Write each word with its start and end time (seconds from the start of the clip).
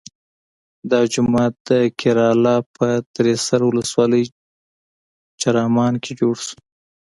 دا 0.91 0.99
جومات 1.13 1.53
د 1.69 1.69
کیراله 1.99 2.55
په 2.75 2.87
تریسر 3.15 3.59
ولسوالۍ 3.65 4.23
چرامان 5.41 5.93
کې 6.03 6.11
جوړ 6.19 6.35
شو. 6.45 6.57